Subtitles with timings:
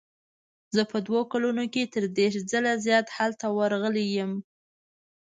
[0.75, 4.31] زه په دوو کلونو کې تر دېرش ځله زیات هلته ورغلی یم.